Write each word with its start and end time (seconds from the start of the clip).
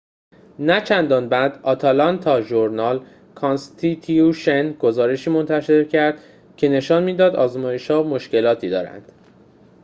نه‌چندان 0.59 1.29
بعد 1.29 1.59
آتلانتا 1.63 2.41
ژورنال-کانستیتیوشن 2.41 4.73
گزارشی 4.79 5.29
منتشر 5.29 5.83
کرد 5.85 6.19
که 6.57 6.69
نشان 6.69 7.03
می‌داد 7.03 7.35
آزمایش‌ها 7.35 8.03
مشکلاتی 8.03 8.69
دارند 8.69 9.11